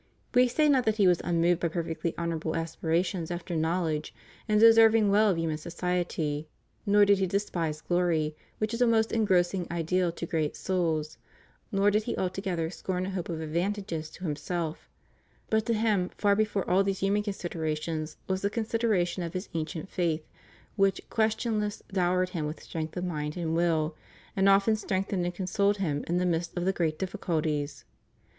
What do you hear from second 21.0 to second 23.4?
questionless dowered him with strength of mind